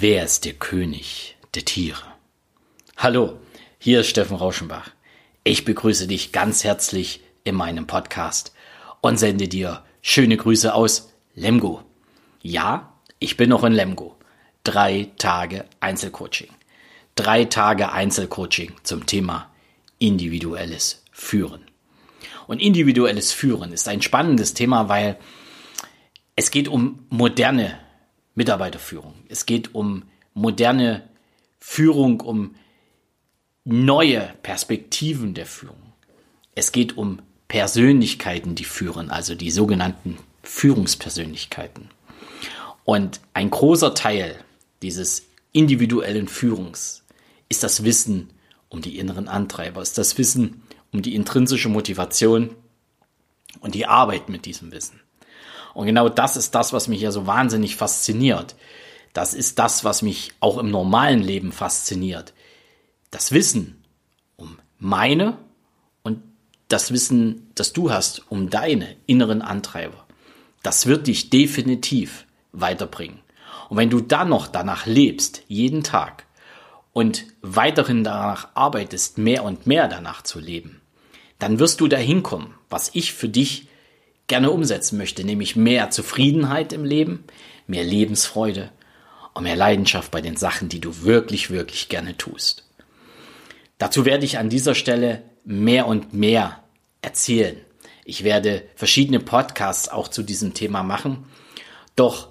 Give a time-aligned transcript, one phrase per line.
[0.00, 2.04] Wer ist der König der Tiere?
[2.96, 3.40] Hallo,
[3.80, 4.92] hier ist Steffen Rauschenbach.
[5.42, 8.54] Ich begrüße dich ganz herzlich in meinem Podcast
[9.00, 11.82] und sende dir schöne Grüße aus Lemgo.
[12.42, 14.16] Ja, ich bin noch in Lemgo.
[14.62, 16.50] Drei Tage Einzelcoaching.
[17.16, 19.50] Drei Tage Einzelcoaching zum Thema
[19.98, 21.62] individuelles Führen.
[22.46, 25.18] Und individuelles Führen ist ein spannendes Thema, weil
[26.36, 27.80] es geht um moderne
[28.38, 29.14] Mitarbeiterführung.
[29.28, 31.02] Es geht um moderne
[31.58, 32.54] Führung, um
[33.64, 35.92] neue Perspektiven der Führung.
[36.54, 41.90] Es geht um Persönlichkeiten, die führen, also die sogenannten Führungspersönlichkeiten.
[42.84, 44.36] Und ein großer Teil
[44.82, 47.02] dieses individuellen Führungs
[47.48, 48.30] ist das Wissen
[48.68, 50.62] um die inneren Antreiber, ist das Wissen
[50.92, 52.54] um die intrinsische Motivation
[53.60, 55.00] und die Arbeit mit diesem Wissen.
[55.74, 58.56] Und genau das ist das, was mich ja so wahnsinnig fasziniert.
[59.12, 62.34] Das ist das, was mich auch im normalen Leben fasziniert.
[63.10, 63.84] Das Wissen
[64.36, 65.38] um meine
[66.02, 66.22] und
[66.68, 70.06] das Wissen, das du hast, um deine inneren Antreiber.
[70.62, 73.20] Das wird dich definitiv weiterbringen.
[73.68, 76.24] Und wenn du dann noch danach lebst, jeden Tag,
[76.98, 80.80] und weiterhin danach arbeitest, mehr und mehr danach zu leben,
[81.38, 83.68] dann wirst du dahin kommen, was ich für dich
[84.28, 87.24] gerne umsetzen möchte, nämlich mehr Zufriedenheit im Leben,
[87.66, 88.70] mehr Lebensfreude
[89.34, 92.64] und mehr Leidenschaft bei den Sachen, die du wirklich, wirklich gerne tust.
[93.78, 96.62] Dazu werde ich an dieser Stelle mehr und mehr
[97.00, 97.56] erzählen.
[98.04, 101.26] Ich werde verschiedene Podcasts auch zu diesem Thema machen.
[101.96, 102.28] Doch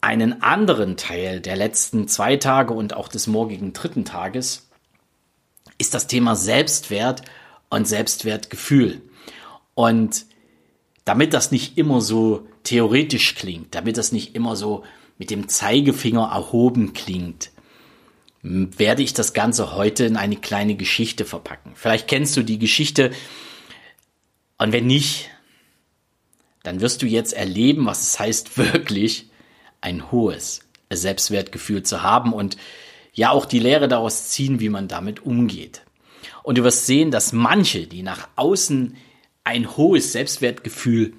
[0.00, 4.68] einen anderen Teil der letzten zwei Tage und auch des morgigen dritten Tages
[5.78, 7.22] ist das Thema Selbstwert
[7.68, 9.02] und Selbstwertgefühl.
[9.74, 10.24] Und
[11.06, 14.84] damit das nicht immer so theoretisch klingt, damit das nicht immer so
[15.18, 17.52] mit dem Zeigefinger erhoben klingt,
[18.42, 21.72] werde ich das Ganze heute in eine kleine Geschichte verpacken.
[21.74, 23.12] Vielleicht kennst du die Geschichte
[24.58, 25.30] und wenn nicht,
[26.64, 29.30] dann wirst du jetzt erleben, was es heißt, wirklich
[29.80, 32.56] ein hohes Selbstwertgefühl zu haben und
[33.12, 35.82] ja auch die Lehre daraus ziehen, wie man damit umgeht.
[36.42, 38.96] Und du wirst sehen, dass manche, die nach außen
[39.46, 41.14] ein hohes Selbstwertgefühl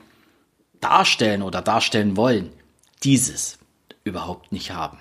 [0.81, 2.51] darstellen oder darstellen wollen,
[3.03, 3.57] dieses
[4.03, 4.99] überhaupt nicht haben.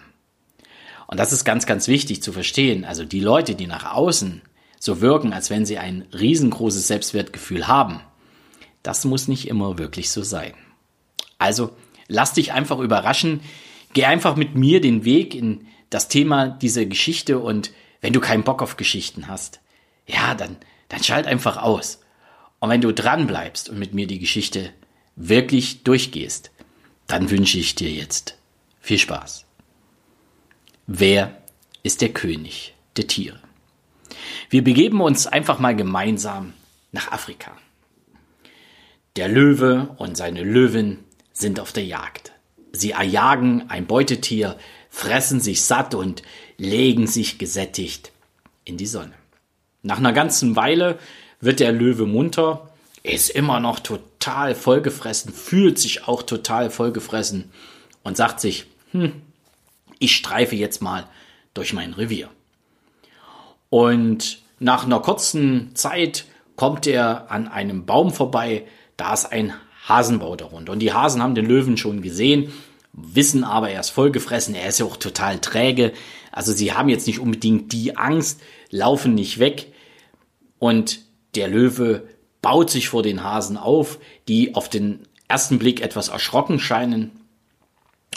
[1.08, 2.84] Und das ist ganz, ganz wichtig zu verstehen.
[2.84, 4.42] Also die Leute, die nach außen
[4.78, 8.00] so wirken, als wenn sie ein riesengroßes Selbstwertgefühl haben,
[8.84, 10.54] das muss nicht immer wirklich so sein.
[11.36, 11.76] Also
[12.06, 13.40] lass dich einfach überraschen,
[13.92, 18.44] geh einfach mit mir den Weg in das Thema dieser Geschichte und wenn du keinen
[18.44, 19.58] Bock auf Geschichten hast,
[20.06, 20.56] ja, dann,
[20.88, 21.98] dann schalt einfach aus
[22.60, 24.72] und wenn du dran bleibst und mit mir die Geschichte
[25.16, 26.50] wirklich durchgehst,
[27.06, 28.38] dann wünsche ich dir jetzt
[28.80, 29.44] viel Spaß.
[30.86, 31.42] Wer
[31.82, 33.40] ist der König der Tiere?
[34.50, 36.52] Wir begeben uns einfach mal gemeinsam
[36.92, 37.56] nach Afrika.
[39.16, 40.98] Der Löwe und seine Löwin
[41.32, 42.32] sind auf der Jagd.
[42.72, 44.58] Sie erjagen ein Beutetier,
[44.90, 46.22] fressen sich satt und
[46.58, 48.12] legen sich gesättigt
[48.64, 49.14] in die Sonne.
[49.82, 50.98] Nach einer ganzen Weile
[51.40, 52.70] wird der Löwe munter,
[53.02, 57.50] ist immer noch total vollgefressen, fühlt sich auch total vollgefressen
[58.02, 59.12] und sagt sich, hm,
[59.98, 61.06] ich streife jetzt mal
[61.54, 62.28] durch mein Revier.
[63.70, 66.24] Und nach einer kurzen Zeit
[66.56, 68.66] kommt er an einem Baum vorbei,
[68.96, 69.52] da ist ein
[69.86, 70.72] Hasenbau darunter.
[70.72, 72.52] Und die Hasen haben den Löwen schon gesehen,
[72.92, 75.92] wissen aber, er ist vollgefressen, er ist ja auch total träge.
[76.32, 79.72] Also sie haben jetzt nicht unbedingt die Angst, laufen nicht weg.
[80.58, 81.00] Und
[81.36, 82.08] der Löwe
[82.42, 83.98] baut sich vor den Hasen auf,
[84.28, 87.12] die auf den ersten Blick etwas erschrocken scheinen,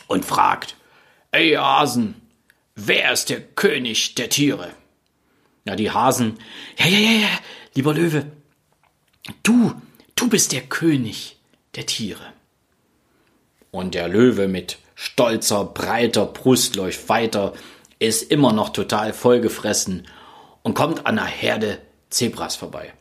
[0.07, 0.75] und fragt,
[1.31, 2.15] Ey Hasen,
[2.75, 4.71] wer ist der König der Tiere?
[5.65, 6.37] Ja, die Hasen,
[6.77, 7.39] ja, ja, ja, ja,
[7.75, 8.25] lieber Löwe,
[9.43, 9.73] du,
[10.15, 11.37] du bist der König
[11.75, 12.33] der Tiere.
[13.71, 17.53] Und der Löwe mit stolzer, breiter Brust läuft weiter,
[17.99, 20.07] ist immer noch total vollgefressen
[20.63, 21.79] und kommt an einer Herde
[22.09, 22.93] Zebras vorbei.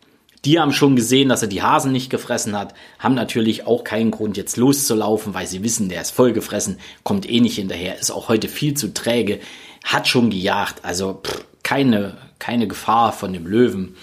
[0.49, 4.11] Die haben schon gesehen, dass er die Hasen nicht gefressen hat, haben natürlich auch keinen
[4.11, 8.31] Grund jetzt loszulaufen, weil sie wissen, der ist vollgefressen, kommt eh nicht hinterher, ist auch
[8.31, 9.41] heute viel zu träge,
[9.85, 13.97] hat schon gejagt, also pff, keine, keine Gefahr von dem Löwen.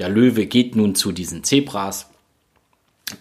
[0.00, 2.10] Der Löwe geht nun zu diesen Zebras,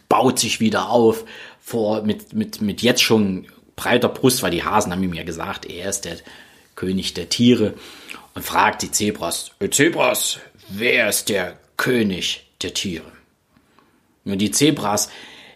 [0.09, 1.25] baut sich wieder auf,
[1.59, 3.45] vor, mit, mit, mit jetzt schon
[3.75, 6.17] breiter Brust, weil die Hasen haben ihm ja gesagt, er ist der
[6.73, 7.75] König der Tiere
[8.33, 13.11] und fragt die Zebras, Zebras, wer ist der König der Tiere?
[14.25, 15.09] Und die Zebras,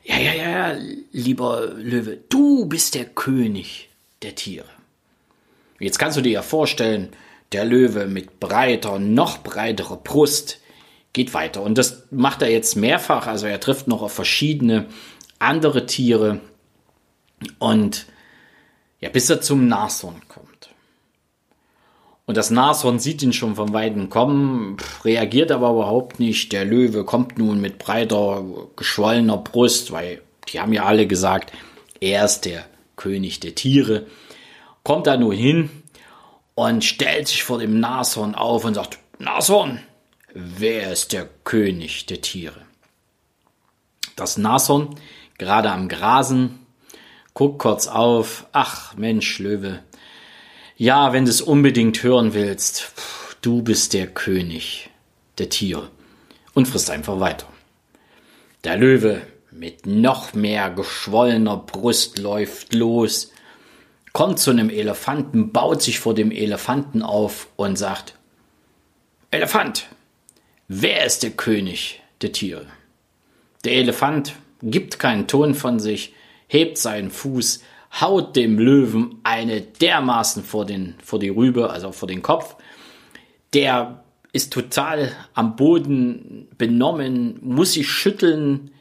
[0.03, 0.81] ja, ja, ja, ja,
[1.11, 3.89] lieber Löwe, du bist der König
[4.21, 4.69] der Tiere.
[5.79, 7.09] Jetzt kannst du dir ja vorstellen,
[7.51, 10.59] der Löwe mit breiter, noch breiterer Brust
[11.13, 11.61] geht weiter.
[11.61, 13.27] Und das macht er jetzt mehrfach.
[13.27, 14.85] Also er trifft noch auf verschiedene
[15.39, 16.41] andere Tiere.
[17.59, 18.05] Und
[18.99, 20.69] ja, bis er zum Nashorn kommt.
[22.25, 26.51] Und das Nashorn sieht ihn schon von Weitem kommen, reagiert aber überhaupt nicht.
[26.51, 28.43] Der Löwe kommt nun mit breiter,
[28.75, 31.53] geschwollener Brust, weil die haben ja alle gesagt,
[31.99, 34.07] er ist der König der Tiere.
[34.83, 35.69] Kommt da nur hin
[36.55, 39.81] und stellt sich vor dem Nashorn auf und sagt, Nashorn,
[40.33, 42.61] wer ist der König der Tiere?
[44.15, 44.95] Das Nashorn,
[45.37, 46.59] gerade am Grasen,
[47.33, 49.81] guckt kurz auf, ach Mensch, Löwe,
[50.77, 52.91] ja, wenn du es unbedingt hören willst,
[53.41, 54.89] du bist der König
[55.37, 55.89] der Tiere
[56.53, 57.47] und frisst einfach weiter.
[58.63, 63.31] Der Löwe mit noch mehr geschwollener Brust läuft los,
[64.11, 68.15] kommt zu einem Elefanten, baut sich vor dem Elefanten auf und sagt,
[69.31, 69.87] Elefant,
[70.67, 72.65] wer ist der König der Tiere?
[73.63, 76.13] Der Elefant gibt keinen Ton von sich,
[76.47, 82.07] hebt seinen Fuß, haut dem Löwen eine dermaßen vor, den, vor die Rübe, also vor
[82.07, 82.55] den Kopf.
[83.53, 84.03] Der
[84.33, 88.71] ist total am Boden benommen, muss sich schütteln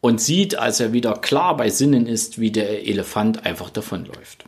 [0.00, 4.44] und sieht, als er wieder klar bei Sinnen ist, wie der Elefant einfach davonläuft.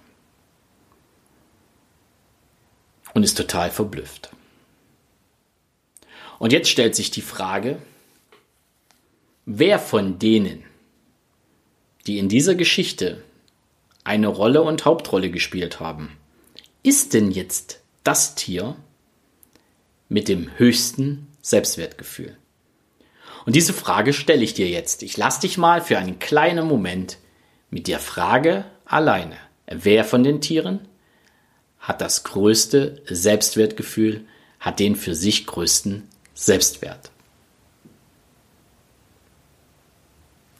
[3.12, 4.30] Und ist total verblüfft.
[6.38, 7.78] Und jetzt stellt sich die Frage,
[9.44, 10.64] wer von denen,
[12.06, 13.22] die in dieser Geschichte
[14.04, 16.16] eine Rolle und Hauptrolle gespielt haben.
[16.82, 18.76] Ist denn jetzt das Tier
[20.08, 22.36] mit dem höchsten Selbstwertgefühl?
[23.44, 25.02] Und diese Frage stelle ich dir jetzt.
[25.02, 27.18] Ich lasse dich mal für einen kleinen Moment
[27.70, 29.36] mit der Frage alleine.
[29.66, 30.86] Wer von den Tieren
[31.78, 34.24] hat das größte Selbstwertgefühl,
[34.60, 37.10] hat den für sich größten Selbstwert?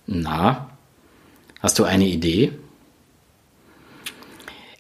[0.07, 0.77] Na,
[1.61, 2.53] hast du eine Idee?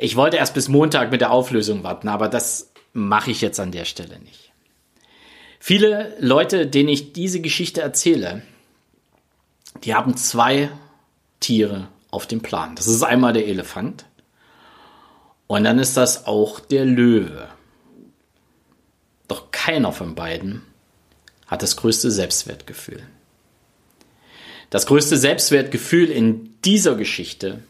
[0.03, 3.71] Ich wollte erst bis Montag mit der Auflösung warten, aber das mache ich jetzt an
[3.71, 4.51] der Stelle nicht.
[5.61, 8.43] Viele Leute, denen ich diese Geschichte erzähle,
[9.85, 10.71] die haben zwei
[11.39, 12.75] Tiere auf dem Plan.
[12.75, 14.05] Das ist einmal der Elefant
[15.47, 17.47] und dann ist das auch der Löwe.
[19.29, 20.63] Doch keiner von beiden
[21.47, 23.05] hat das größte Selbstwertgefühl.
[24.69, 27.63] Das größte Selbstwertgefühl in dieser Geschichte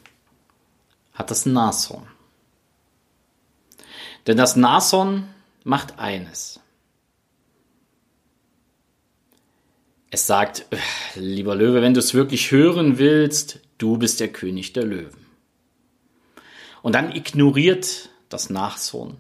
[1.13, 2.07] hat das Nashorn.
[4.27, 5.29] Denn das Nashorn
[5.65, 6.61] macht eines.
[10.11, 10.67] Es sagt,
[11.15, 15.27] lieber Löwe, wenn du es wirklich hören willst, du bist der König der Löwen.
[16.83, 19.17] Und dann ignoriert das Nashorn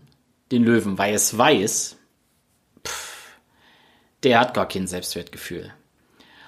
[0.51, 1.97] den Löwen, weil es weiß,
[2.87, 3.39] pff,
[4.23, 5.73] der hat gar kein Selbstwertgefühl.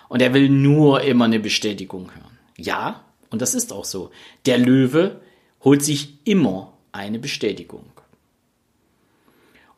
[0.09, 2.39] Und er will nur immer eine Bestätigung hören.
[2.59, 4.11] Ja, und das ist auch so.
[4.47, 5.21] Der Löwe
[5.62, 7.94] holt sich immer eine Bestätigung.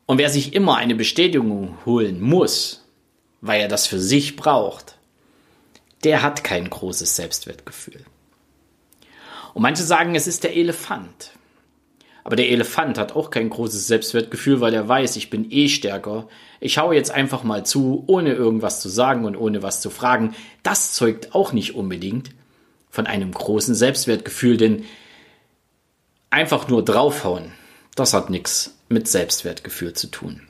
[0.07, 2.85] Und wer sich immer eine Bestätigung holen muss,
[3.41, 4.97] weil er das für sich braucht,
[6.03, 8.03] der hat kein großes Selbstwertgefühl.
[9.53, 11.31] Und manche sagen, es ist der Elefant.
[12.23, 16.27] Aber der Elefant hat auch kein großes Selbstwertgefühl, weil er weiß, ich bin eh stärker.
[16.59, 20.35] Ich haue jetzt einfach mal zu, ohne irgendwas zu sagen und ohne was zu fragen.
[20.63, 22.31] Das zeugt auch nicht unbedingt
[22.89, 24.85] von einem großen Selbstwertgefühl, denn
[26.29, 27.51] einfach nur draufhauen,
[27.99, 30.41] das hat nichts mit Selbstwertgefühl zu tun.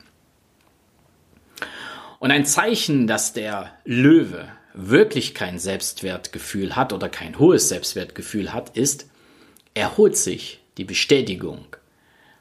[2.18, 8.76] Und ein Zeichen, dass der Löwe wirklich kein Selbstwertgefühl hat oder kein hohes Selbstwertgefühl hat,
[8.76, 9.06] ist,
[9.74, 11.64] er holt sich die Bestätigung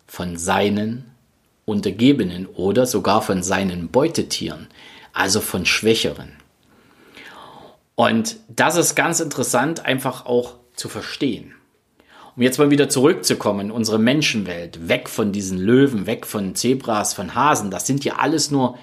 [0.06, 1.12] von seinen
[1.66, 4.68] Untergebenen oder sogar von seinen Beutetieren,
[5.14, 6.34] also von Schwächeren.
[7.96, 11.57] Und das ist ganz interessant einfach auch zu verstehen.
[12.38, 17.34] Um jetzt mal wieder zurückzukommen, unsere Menschenwelt, weg von diesen Löwen, weg von Zebras, von
[17.34, 18.78] Hasen, das sind ja alles nur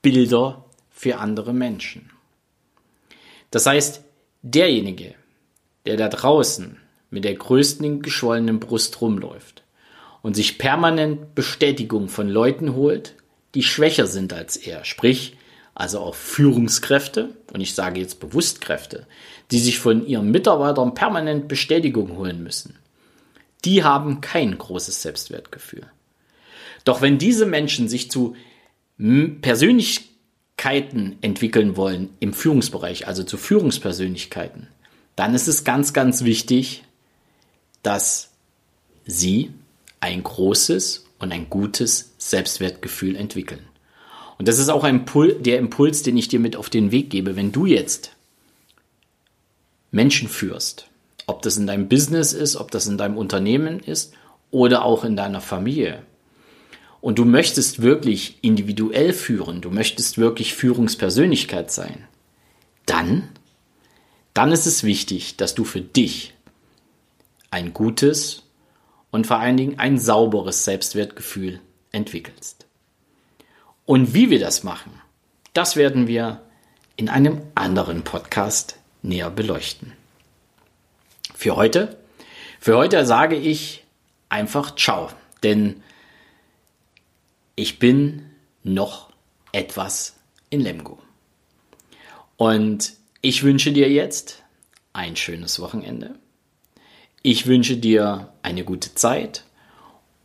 [0.00, 2.10] Bilder für andere Menschen.
[3.50, 4.02] Das heißt,
[4.40, 5.14] derjenige,
[5.84, 6.78] der da draußen
[7.10, 9.62] mit der größten geschwollenen Brust rumläuft
[10.22, 13.14] und sich permanent Bestätigung von Leuten holt,
[13.54, 15.36] die schwächer sind als er, sprich
[15.74, 19.06] also auch Führungskräfte, und ich sage jetzt bewusst Kräfte,
[19.50, 22.76] die sich von ihren Mitarbeitern permanent Bestätigung holen müssen,
[23.64, 25.86] die haben kein großes Selbstwertgefühl.
[26.84, 28.36] Doch wenn diese Menschen sich zu
[28.98, 34.68] Persönlichkeiten entwickeln wollen im Führungsbereich, also zu Führungspersönlichkeiten,
[35.16, 36.84] dann ist es ganz, ganz wichtig,
[37.82, 38.30] dass
[39.04, 39.52] sie
[40.00, 43.69] ein großes und ein gutes Selbstwertgefühl entwickeln.
[44.40, 47.10] Und das ist auch ein Pul der Impuls, den ich dir mit auf den Weg
[47.10, 47.36] gebe.
[47.36, 48.12] Wenn du jetzt
[49.90, 50.86] Menschen führst,
[51.26, 54.14] ob das in deinem Business ist, ob das in deinem Unternehmen ist
[54.50, 56.04] oder auch in deiner Familie,
[57.02, 62.06] und du möchtest wirklich individuell führen, du möchtest wirklich Führungspersönlichkeit sein,
[62.86, 63.28] dann,
[64.32, 66.32] dann ist es wichtig, dass du für dich
[67.50, 68.44] ein gutes
[69.10, 71.60] und vor allen Dingen ein sauberes Selbstwertgefühl
[71.92, 72.69] entwickelst.
[73.90, 74.92] Und wie wir das machen,
[75.52, 76.42] das werden wir
[76.94, 79.94] in einem anderen Podcast näher beleuchten.
[81.34, 81.98] Für heute,
[82.60, 83.82] für heute sage ich
[84.28, 85.08] einfach Ciao,
[85.42, 85.82] denn
[87.56, 88.26] ich bin
[88.62, 89.10] noch
[89.50, 90.14] etwas
[90.50, 91.00] in Lemgo.
[92.36, 92.92] Und
[93.22, 94.44] ich wünsche dir jetzt
[94.92, 96.14] ein schönes Wochenende.
[97.22, 99.42] Ich wünsche dir eine gute Zeit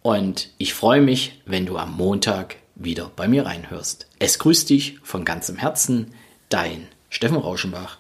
[0.04, 4.08] und ich freue mich, wenn du am Montag wieder bei mir reinhörst.
[4.20, 6.14] Es grüßt dich von ganzem Herzen,
[6.50, 8.00] dein Steffen Rauschenbach.